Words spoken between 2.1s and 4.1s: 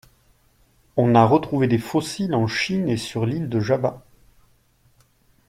en Chine et sur l'île de Java.